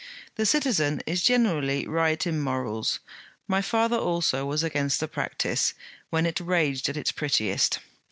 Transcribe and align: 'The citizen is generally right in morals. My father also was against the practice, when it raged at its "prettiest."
'The 0.33 0.47
citizen 0.47 0.99
is 1.05 1.21
generally 1.21 1.85
right 1.87 2.25
in 2.25 2.41
morals. 2.41 3.01
My 3.47 3.61
father 3.61 3.97
also 3.97 4.47
was 4.47 4.63
against 4.63 4.99
the 4.99 5.07
practice, 5.07 5.75
when 6.09 6.25
it 6.25 6.39
raged 6.39 6.89
at 6.89 6.97
its 6.97 7.11
"prettiest." 7.11 7.77